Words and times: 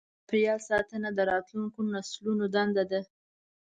چاپېریال 0.25 0.59
ساتنه 0.69 1.09
د 1.13 1.19
راتلونکو 1.31 1.79
نسلونو 1.93 2.45
دنده 2.55 2.83
ده. 2.91 3.01